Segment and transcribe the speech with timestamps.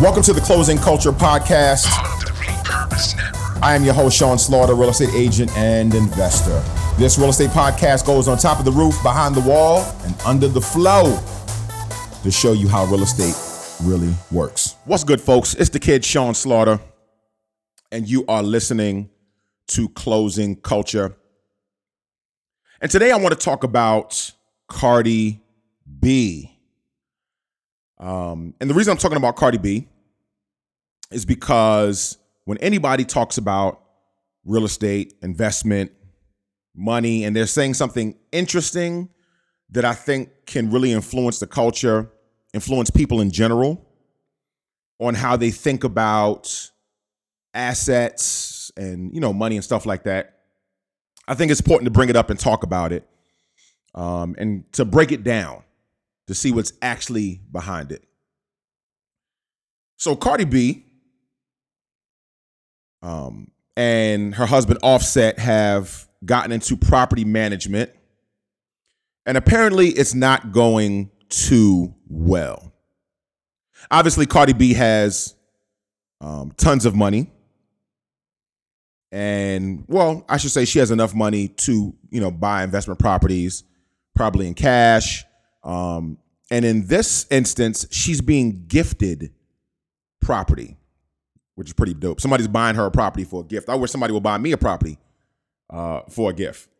[0.00, 1.84] Welcome to the Closing Culture Podcast.
[3.62, 6.64] I am your host, Sean Slaughter, real estate agent and investor.
[6.98, 10.48] This real estate podcast goes on top of the roof, behind the wall, and under
[10.48, 11.22] the flow
[12.22, 13.36] to show you how real estate
[13.86, 14.76] really works.
[14.86, 15.52] What's good, folks?
[15.54, 16.80] It's the kid, Sean Slaughter,
[17.92, 19.10] and you are listening
[19.66, 21.14] to Closing Culture.
[22.80, 24.32] And today I want to talk about
[24.66, 25.42] Cardi
[26.00, 26.56] B.
[28.00, 29.86] Um, and the reason I'm talking about Cardi B
[31.10, 32.16] is because
[32.46, 33.82] when anybody talks about
[34.44, 35.92] real estate, investment,
[36.74, 39.10] money, and they're saying something interesting
[39.70, 42.10] that I think can really influence the culture,
[42.54, 43.86] influence people in general
[44.98, 46.70] on how they think about
[47.52, 50.38] assets and you know money and stuff like that.
[51.28, 53.06] I think it's important to bring it up and talk about it,
[53.94, 55.64] um, and to break it down
[56.30, 58.04] to see what's actually behind it.
[59.96, 60.84] So Cardi B
[63.02, 67.90] um, and her husband Offset have gotten into property management,
[69.26, 72.72] and apparently it's not going too well.
[73.90, 75.34] Obviously, Cardi B has
[76.20, 77.28] um, tons of money,
[79.10, 83.64] and well, I should say she has enough money to you know buy investment properties,
[84.14, 85.24] probably in cash.
[85.62, 86.18] Um,
[86.50, 89.32] and in this instance, she's being gifted
[90.20, 90.76] property
[91.60, 92.22] which is pretty dope.
[92.22, 93.68] Somebody's buying her a property for a gift.
[93.68, 94.96] I wish somebody would buy me a property
[95.68, 96.70] uh, for a gift.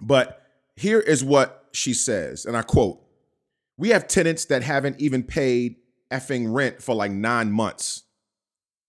[0.00, 0.40] But
[0.76, 3.02] here is what she says, and I quote
[3.76, 5.74] We have tenants that haven't even paid
[6.12, 8.04] effing rent for like nine months.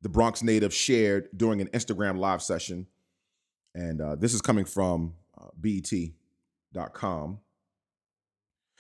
[0.04, 2.86] The Bronx native shared during an Instagram live session.
[3.73, 7.39] And uh, this is coming from uh, BET.com.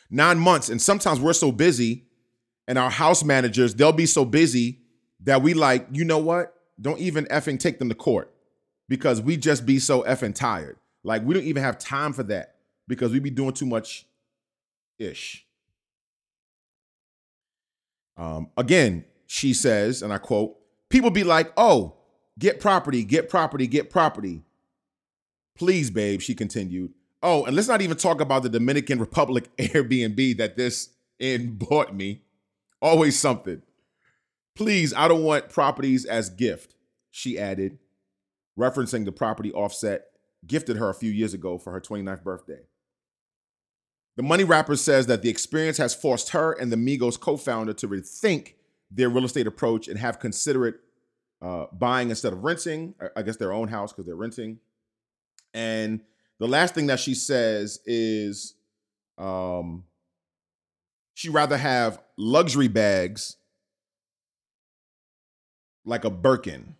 [0.09, 0.69] Nine months.
[0.69, 2.05] And sometimes we're so busy,
[2.67, 4.79] and our house managers, they'll be so busy
[5.21, 6.53] that we like, you know what?
[6.79, 8.33] Don't even effing take them to court
[8.87, 10.77] because we just be so effing tired.
[11.03, 12.55] Like we don't even have time for that
[12.87, 14.05] because we be doing too much
[14.99, 15.45] ish.
[18.17, 20.57] Um, again, she says, and I quote,
[20.89, 21.95] people be like, oh,
[22.39, 24.43] get property, get property, get property.
[25.57, 26.93] Please, babe, she continued.
[27.27, 31.95] Oh, and let's not even talk about the Dominican Republic Airbnb that this in bought
[31.95, 32.21] me.
[32.83, 33.63] Always something.
[34.55, 36.75] Please, I don't want properties as gift,
[37.09, 37.79] she added,
[38.57, 40.05] referencing the property Offset
[40.45, 42.59] gifted her a few years ago for her 29th birthday.
[44.17, 47.73] The money rapper says that the experience has forced her and the Migos co founder
[47.73, 48.53] to rethink
[48.91, 50.75] their real estate approach and have considerate
[51.41, 54.59] uh, buying instead of renting, I guess their own house because they're renting.
[55.55, 56.01] And
[56.39, 58.55] the last thing that she says is
[59.17, 59.83] um,
[61.13, 63.37] she rather have luxury bags
[65.85, 66.75] like a Birkin.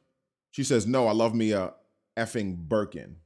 [0.52, 1.74] She says, No, I love me a
[2.18, 3.18] effing Birkin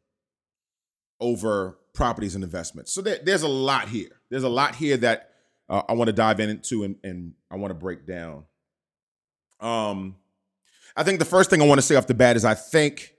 [1.19, 2.93] over properties and investments.
[2.93, 4.21] So there, there's a lot here.
[4.29, 5.31] There's a lot here that
[5.67, 8.45] uh, I want to dive into and, and I want to break down.
[9.59, 10.15] Um,
[10.95, 13.13] I think the first thing I want to say off the bat is I think,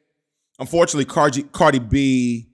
[0.59, 2.50] unfortunately, Cardi, Cardi B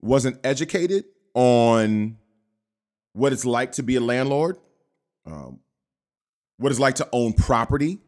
[0.00, 2.16] wasn't educated on
[3.12, 4.56] what it's like to be a landlord,
[5.26, 5.60] um,
[6.58, 8.00] what it's like to own property,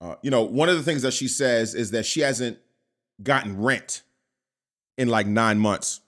[0.00, 2.58] uh, you know, one of the things that she says is that she hasn't
[3.22, 4.02] gotten rent
[4.96, 6.00] in like nine months.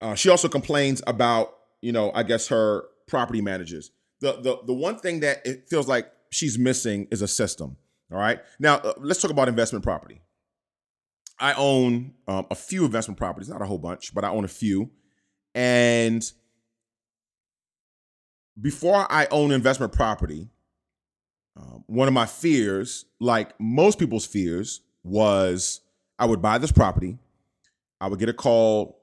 [0.00, 3.90] Uh, she also complains about, you know, I guess her property managers.
[4.20, 7.76] The the the one thing that it feels like she's missing is a system.
[8.12, 8.40] All right.
[8.58, 10.20] Now uh, let's talk about investment property.
[11.38, 14.48] I own um, a few investment properties, not a whole bunch, but I own a
[14.48, 14.90] few.
[15.54, 16.22] And
[18.60, 20.48] before I own investment property,
[21.56, 25.80] um, one of my fears, like most people's fears, was
[26.18, 27.18] I would buy this property.
[28.00, 29.00] I would get a call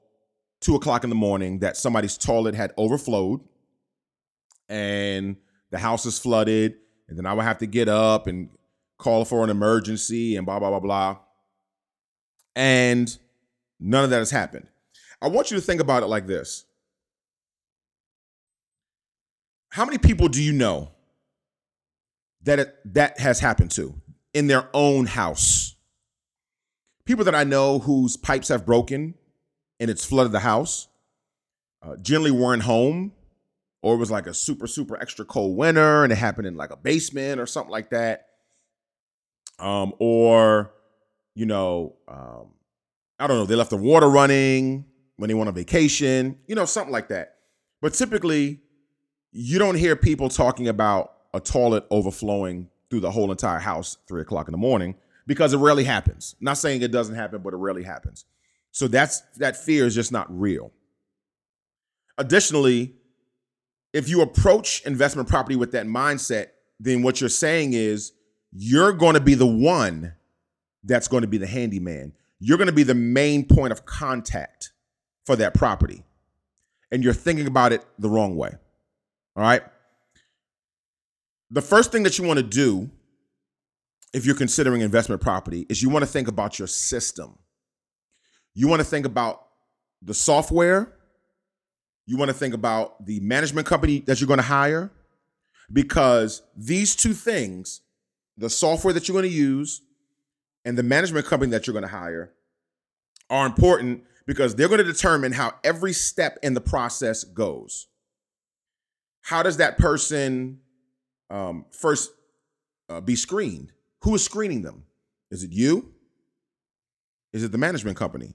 [0.60, 3.40] two o'clock in the morning that somebody's toilet had overflowed
[4.68, 5.36] and
[5.70, 6.76] the house is flooded.
[7.08, 8.48] And then I would have to get up and
[8.98, 11.18] call for an emergency and blah, blah, blah, blah.
[12.56, 13.16] And
[13.80, 14.68] none of that has happened.
[15.20, 16.64] I want you to think about it like this
[19.70, 20.90] How many people do you know
[22.44, 23.94] that it, that has happened to
[24.32, 25.74] in their own house.
[27.04, 29.14] People that I know whose pipes have broken
[29.80, 30.88] and it's flooded the house
[31.82, 33.12] uh, generally weren't home
[33.82, 36.70] or it was like a super super extra cold winter and it happened in like
[36.70, 38.28] a basement or something like that
[39.58, 40.72] um or
[41.34, 42.46] you know um
[43.18, 44.84] i don't know they left the water running
[45.16, 47.36] when they went on vacation you know something like that
[47.80, 48.60] but typically
[49.32, 54.22] you don't hear people talking about a toilet overflowing through the whole entire house three
[54.22, 54.94] o'clock in the morning
[55.26, 56.36] because it rarely happens.
[56.40, 58.24] not saying it doesn't happen, but it rarely happens.
[58.70, 60.72] So that's that fear is just not real.
[62.18, 62.94] Additionally,
[63.92, 66.48] if you approach investment property with that mindset,
[66.78, 68.12] then what you're saying is
[68.52, 70.12] you're going to be the one
[70.84, 72.12] that's going to be the handyman.
[72.38, 74.72] You're going to be the main point of contact
[75.24, 76.04] for that property.
[76.92, 78.50] And you're thinking about it the wrong way.
[79.36, 79.62] All right.
[81.50, 82.90] The first thing that you want to do
[84.12, 87.36] if you're considering investment property is you want to think about your system.
[88.54, 89.46] You want to think about
[90.02, 90.92] the software.
[92.06, 94.92] You want to think about the management company that you're going to hire
[95.72, 97.80] because these two things,
[98.36, 99.80] the software that you're going to use
[100.64, 102.32] and the management company that you're going to hire,
[103.30, 107.86] are important because they're going to determine how every step in the process goes.
[109.22, 110.60] How does that person
[111.30, 112.10] um, first
[112.88, 113.72] uh, be screened?
[114.02, 114.84] Who is screening them?
[115.30, 115.92] Is it you?
[117.32, 118.34] Is it the management company?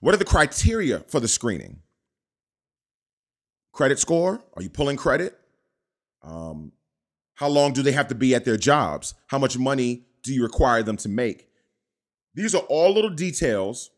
[0.00, 1.80] What are the criteria for the screening?
[3.72, 4.42] Credit score?
[4.54, 5.38] Are you pulling credit?
[6.22, 6.72] Um,
[7.34, 9.14] how long do they have to be at their jobs?
[9.28, 11.49] How much money do you require them to make?
[12.34, 13.90] These are all little details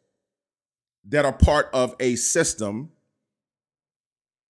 [1.09, 2.91] that are part of a system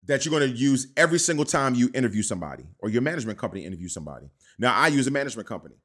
[0.06, 3.66] that you're going to use every single time you interview somebody or your management company
[3.66, 4.30] interview somebody.
[4.60, 5.75] Now, I use a management company,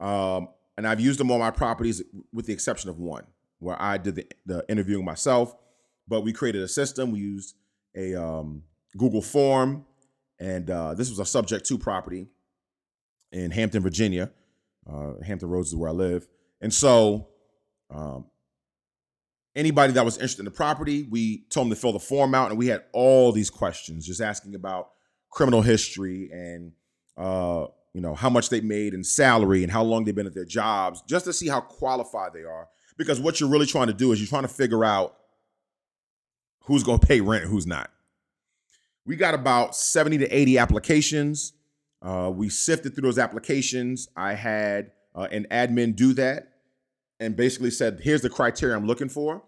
[0.00, 2.02] um, and I've used them on my properties
[2.32, 3.24] with the exception of one
[3.58, 5.54] where I did the, the interviewing myself.
[6.06, 7.12] But we created a system.
[7.12, 7.56] We used
[7.96, 8.62] a um,
[8.96, 9.86] Google form,
[10.38, 12.26] and uh, this was a subject to property
[13.32, 14.30] in Hampton, Virginia.
[14.86, 16.26] Uh, Hampton Roads is where I live,
[16.60, 17.28] and so
[17.94, 18.26] um,
[19.54, 22.50] anybody that was interested in the property, we told them to fill the form out,
[22.50, 24.90] and we had all these questions, just asking about
[25.30, 26.72] criminal history and
[27.16, 30.34] uh, you know how much they made in salary and how long they've been at
[30.34, 32.68] their jobs, just to see how qualified they are.
[32.96, 35.16] Because what you're really trying to do is you're trying to figure out
[36.64, 37.90] who's going to pay rent, and who's not.
[39.06, 41.52] We got about 70 to 80 applications.
[42.00, 44.08] Uh, we sifted through those applications.
[44.16, 46.53] I had uh, an admin do that
[47.20, 49.42] and basically said, here's the criteria I'm looking for.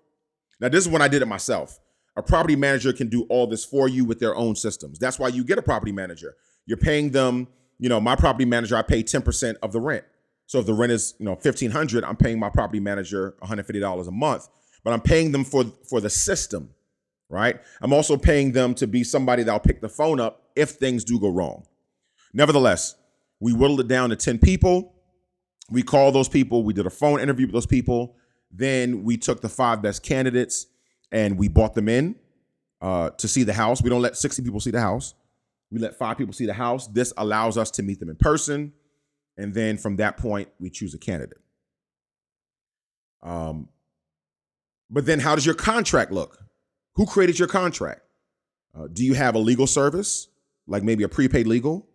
[0.61, 1.79] Now, this is when I did it myself.
[2.17, 4.99] A property manager can do all this for you with their own systems.
[4.99, 6.35] That's why you get a property manager.
[6.65, 7.49] You're paying them,
[7.79, 10.05] you know, my property manager, I pay 10% of the rent.
[10.47, 14.11] So if the rent is, you know, 1500, I'm paying my property manager $150 a
[14.11, 14.49] month,
[14.85, 16.71] but I'm paying them for for the system,
[17.29, 17.61] right?
[17.83, 21.21] I'm also paying them to be somebody that'll pick the phone up if things do
[21.21, 21.67] go wrong.
[22.33, 22.95] Nevertheless,
[23.41, 24.95] we whittled it down to 10 people
[25.71, 26.63] we called those people.
[26.63, 28.17] We did a phone interview with those people.
[28.51, 30.67] Then we took the five best candidates
[31.13, 32.17] and we brought them in
[32.81, 33.83] uh, to see the house.
[33.83, 35.15] We don't let 60 people see the house.
[35.71, 36.87] We let five people see the house.
[36.87, 38.73] This allows us to meet them in person.
[39.37, 41.39] And then from that point, we choose a candidate.
[43.23, 43.69] Um,
[44.89, 46.39] but then how does your contract look?
[46.95, 48.03] Who created your contract?
[48.75, 50.29] Uh, do you have a legal service,
[50.67, 51.89] like maybe a prepaid legal?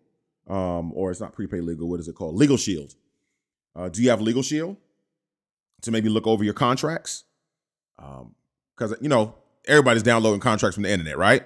[0.48, 2.36] Um, or it's not prepaid legal, what is it called?
[2.36, 2.96] Legal Shield.
[3.76, 4.78] Uh, do you have Legal Shield
[5.82, 7.24] to maybe look over your contracts?
[7.98, 9.36] Because um, you know
[9.68, 11.46] everybody's downloading contracts from the internet, right?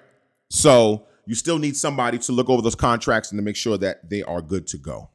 [0.49, 4.09] So you still need somebody to look over those contracts and to make sure that
[4.09, 5.09] they are good to go.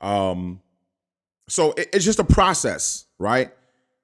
[0.00, 0.60] Um,
[1.48, 3.52] so it, it's just a process, right?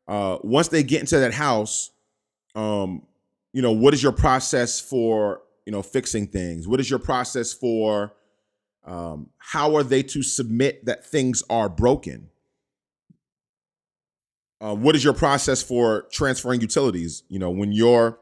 [0.07, 1.91] Uh, once they get into that house,
[2.55, 3.03] um,
[3.53, 6.67] you know, what is your process for you know fixing things?
[6.67, 8.13] What is your process for
[8.85, 12.31] um, how are they to submit that things are broken?
[14.61, 17.23] Uh, what is your process for transferring utilities?
[17.29, 18.19] You know, when you're,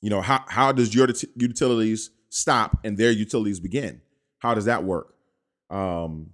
[0.00, 4.00] you know, how how does your utilities stop and their utilities begin?
[4.38, 5.14] How does that work?
[5.70, 6.30] Um,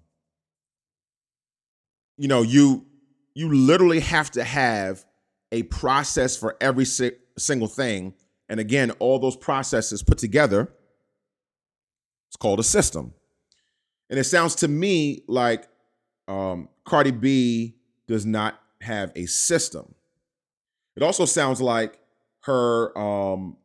[2.16, 2.86] you know, you
[3.34, 5.04] you literally have to have
[5.52, 8.14] a process for every si- single thing,
[8.48, 10.72] and again, all those processes put together
[12.28, 13.14] it's called a system.
[14.10, 15.68] And it sounds to me like
[16.28, 19.94] um, Cardi B does not have a system.
[20.96, 21.98] It also sounds like
[22.40, 23.56] her, um,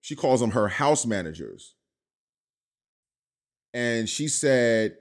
[0.00, 1.74] she calls them her house managers.
[3.74, 4.96] And she said,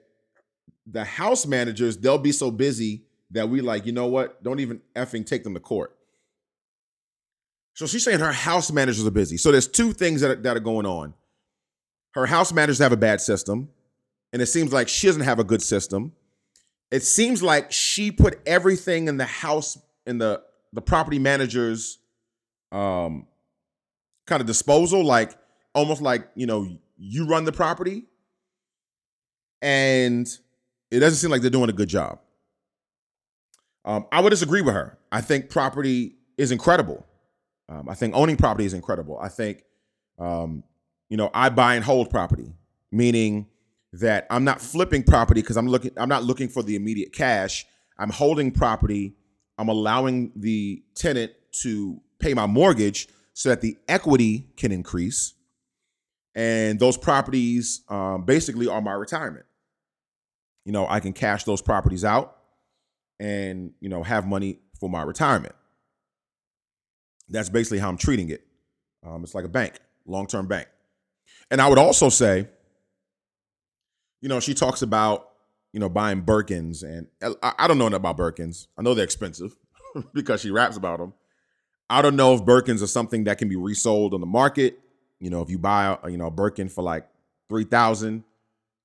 [0.86, 4.42] the house managers, they'll be so busy that we like, you know what?
[4.44, 5.96] Don't even effing take them to court.
[7.74, 9.38] So she's saying her house managers are busy.
[9.38, 11.14] So there's two things that are, that are going on
[12.14, 13.70] her house managers have a bad system,
[14.34, 16.14] and it seems like she doesn't have a good system.
[16.92, 20.42] It seems like she put everything in the house in the
[20.74, 22.00] the property manager's
[22.72, 23.28] um
[24.26, 25.38] kind of disposal, like
[25.74, 28.06] almost like you know you run the property
[29.62, 30.28] and
[30.92, 32.20] it doesn't seem like they're doing a good job.
[33.86, 34.98] Um, I would disagree with her.
[35.12, 37.06] I think property is incredible.
[37.70, 39.18] Um, I think owning property is incredible.
[39.20, 39.64] I think,
[40.20, 40.64] um,
[41.10, 42.54] you know, I buy and hold property,
[42.92, 43.48] meaning
[43.94, 45.92] that I'm not flipping property because I'm looking.
[45.98, 47.66] I'm not looking for the immediate cash.
[47.98, 49.16] I'm holding property.
[49.58, 51.32] I'm allowing the tenant
[51.64, 55.34] to pay my mortgage so that the equity can increase,
[56.36, 59.46] and those properties um, basically are my retirement.
[60.66, 62.38] You know, I can cash those properties out,
[63.20, 65.56] and you know, have money for my retirement.
[67.30, 68.46] That's basically how I'm treating it.
[69.06, 70.68] Um, it's like a bank, long term bank.
[71.50, 72.48] And I would also say,
[74.22, 75.30] you know, she talks about,
[75.74, 76.84] you know, buying Birkins.
[76.84, 77.08] And
[77.42, 78.68] I, I don't know about Birkins.
[78.78, 79.56] I know they're expensive
[80.14, 81.14] because she raps about them.
[81.90, 84.80] I don't know if Birkins are something that can be resold on the market.
[85.20, 87.08] You know, if you buy, a, you know, a Birkin for like
[87.50, 88.24] 3000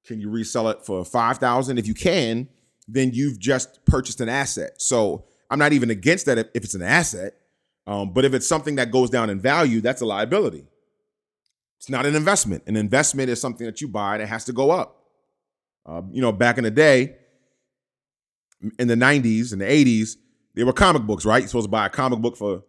[0.07, 2.49] can you resell it for 5000 If you can,
[2.89, 4.81] then you've just purchased an asset.
[4.81, 7.35] So I'm not even against that if, if it's an asset.
[7.87, 10.67] Um, but if it's something that goes down in value, that's a liability.
[11.83, 12.63] It's not an investment.
[12.69, 15.03] An investment is something that you buy that has to go up.
[15.85, 17.17] Uh, you know, back in the day,
[18.79, 20.17] in the 90s and the 80s,
[20.55, 21.39] there were comic books, right?
[21.39, 22.63] You're supposed to buy a comic book for,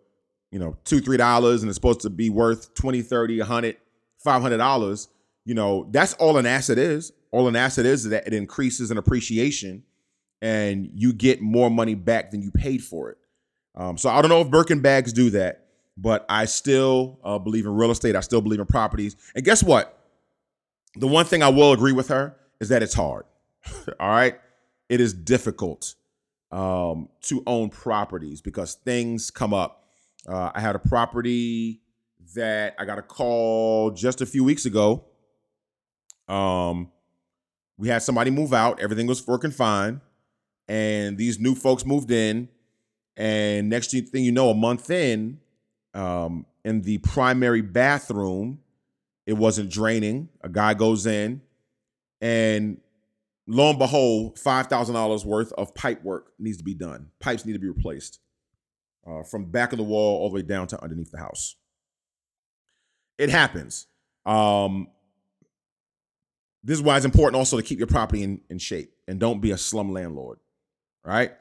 [0.49, 3.77] you know, two, three dollars, and it's supposed to be worth 20, 30, 100,
[4.17, 5.09] 500 dollars.
[5.45, 7.11] You know, that's all an asset is.
[7.29, 9.83] All an asset is is that it increases in appreciation
[10.41, 13.19] and you get more money back than you paid for it.
[13.75, 15.62] Um, so I don't know if Birkin bags do that,
[15.97, 18.15] but I still uh, believe in real estate.
[18.15, 19.15] I still believe in properties.
[19.35, 19.97] And guess what?
[20.95, 23.25] The one thing I will agree with her is that it's hard.
[23.99, 24.39] All right.
[24.89, 25.95] It is difficult
[26.51, 29.85] um, to own properties because things come up.
[30.27, 31.81] Uh, I had a property
[32.35, 35.05] that I got a call just a few weeks ago.
[36.27, 36.91] Um,
[37.77, 38.79] we had somebody move out.
[38.79, 40.01] Everything was working fine.
[40.67, 42.47] And these new folks moved in
[43.15, 45.39] and next thing you know, a month in,
[45.93, 48.59] um, in the primary bathroom,
[49.25, 50.29] it wasn't draining.
[50.41, 51.41] A guy goes in,
[52.21, 52.79] and
[53.47, 57.09] lo and behold, five thousand dollars worth of pipe work needs to be done.
[57.19, 58.19] Pipes need to be replaced
[59.07, 61.55] uh, from back of the wall all the way down to underneath the house.
[63.17, 63.87] It happens.
[64.25, 64.87] Um,
[66.63, 69.41] this is why it's important also to keep your property in, in shape and don't
[69.41, 70.39] be a slum landlord.
[71.03, 71.33] Right?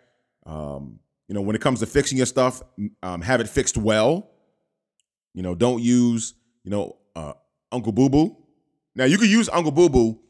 [0.44, 2.62] Um, you know, when it comes to fixing your stuff,
[3.02, 4.31] um, have it fixed well.
[5.34, 6.34] You know, don't use,
[6.64, 7.34] you know, uh,
[7.70, 8.36] Uncle Boo Boo.
[8.94, 10.20] Now you could use Uncle Boo Boo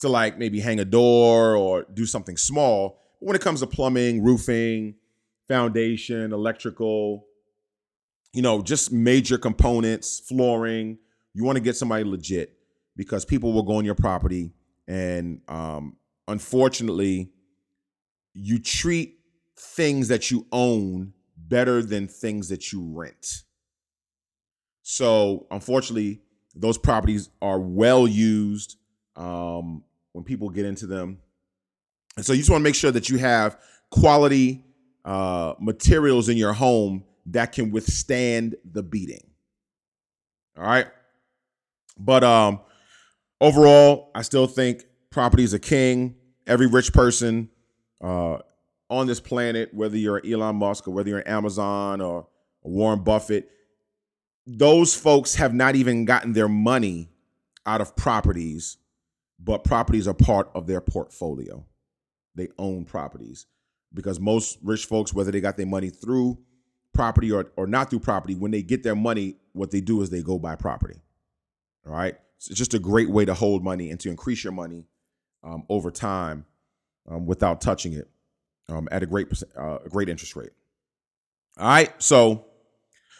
[0.00, 3.00] to like maybe hang a door or do something small.
[3.20, 4.94] But when it comes to plumbing, roofing,
[5.48, 7.26] foundation, electrical,
[8.32, 10.98] you know, just major components, flooring,
[11.34, 12.56] you want to get somebody legit
[12.96, 14.52] because people will go on your property
[14.88, 15.96] and um,
[16.26, 17.30] unfortunately,
[18.32, 19.18] you treat
[19.56, 23.42] things that you own better than things that you rent.
[24.90, 26.22] So, unfortunately,
[26.54, 28.78] those properties are well used
[29.16, 31.18] um, when people get into them.
[32.16, 33.58] And so, you just want to make sure that you have
[33.90, 34.64] quality
[35.04, 39.28] uh, materials in your home that can withstand the beating.
[40.56, 40.86] All right.
[41.98, 42.60] But um,
[43.42, 46.16] overall, I still think property is a king.
[46.46, 47.50] Every rich person
[48.02, 48.38] uh,
[48.88, 52.26] on this planet, whether you're Elon Musk or whether you're Amazon or
[52.62, 53.50] Warren Buffett,
[54.48, 57.10] those folks have not even gotten their money
[57.66, 58.78] out of properties,
[59.38, 61.64] but properties are part of their portfolio.
[62.34, 63.46] They own properties
[63.92, 66.38] because most rich folks, whether they got their money through
[66.94, 70.08] property or, or not through property, when they get their money, what they do is
[70.08, 71.00] they go buy property.
[71.86, 72.16] All right.
[72.38, 74.86] So it's just a great way to hold money and to increase your money
[75.42, 76.46] um, over time
[77.08, 78.08] um, without touching it
[78.68, 80.50] um, at a great uh, a great interest rate.
[81.58, 82.44] All right, so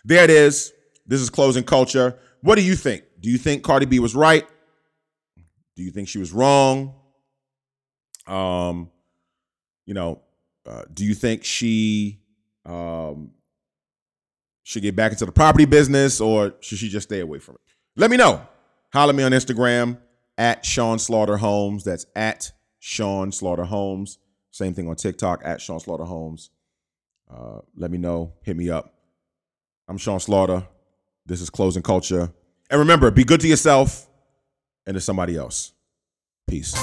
[0.04, 0.73] there it is.
[1.09, 2.19] This is closing culture.
[2.43, 3.03] What do you think?
[3.21, 4.47] Do you think Cardi B was right?
[5.75, 6.95] Do you think she was wrong?
[8.27, 8.91] Um,
[9.87, 10.21] you know,
[10.67, 12.21] uh, do you think she
[12.67, 13.31] um,
[14.62, 17.61] should get back into the property business or should she just stay away from it?
[17.97, 18.47] Let me know.
[18.93, 19.99] Holler me on Instagram
[20.37, 21.85] at Sean Slaughter Homes.
[21.85, 24.19] That's at Sean Slaughter Homes.
[24.50, 26.50] Same thing on TikTok at Sean Slaughter Homes.
[27.31, 28.35] Uh, let me know.
[28.43, 28.95] Hit me up.
[29.88, 30.67] I'm Sean Slaughter.
[31.28, 32.32] This is Closing Culture.
[32.70, 34.08] And remember, be good to yourself
[34.87, 35.75] and to somebody else.
[36.49, 36.75] Peace.